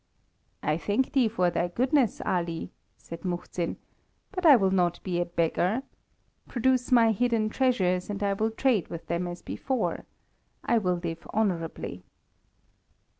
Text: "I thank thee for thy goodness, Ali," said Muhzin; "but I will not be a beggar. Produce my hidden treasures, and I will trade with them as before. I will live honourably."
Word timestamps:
"I 0.63 0.77
thank 0.79 1.11
thee 1.13 1.27
for 1.27 1.51
thy 1.51 1.67
goodness, 1.67 2.23
Ali," 2.25 2.71
said 2.97 3.23
Muhzin; 3.23 3.77
"but 4.31 4.47
I 4.47 4.55
will 4.55 4.71
not 4.71 4.99
be 5.03 5.21
a 5.21 5.25
beggar. 5.25 5.83
Produce 6.47 6.91
my 6.91 7.11
hidden 7.11 7.49
treasures, 7.49 8.09
and 8.09 8.23
I 8.23 8.33
will 8.33 8.49
trade 8.49 8.87
with 8.87 9.05
them 9.05 9.27
as 9.27 9.43
before. 9.43 10.05
I 10.63 10.79
will 10.79 10.95
live 10.95 11.27
honourably." 11.35 12.03